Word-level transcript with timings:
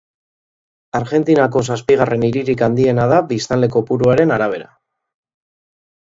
Argentinako 0.99 1.61
zazpigarren 1.73 2.23
hiririk 2.27 2.63
handiena 2.67 3.05
da 3.11 3.19
biztanle 3.33 3.69
kopuruaren 3.75 4.33
arabera. 4.39 4.67